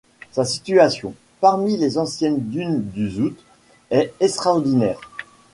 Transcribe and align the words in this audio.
Sa 0.31 0.45
situation, 0.45 1.13
parmi 1.41 1.77
les 1.77 1.99
anciennes 1.99 2.39
dunes 2.39 2.81
du 2.81 3.07
Zoute, 3.11 3.37
est 3.91 4.11
extraordinaire. 4.19 4.99